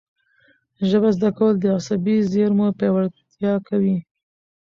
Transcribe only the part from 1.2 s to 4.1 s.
کول د عصبي زېرمو پیاوړتیا کوي.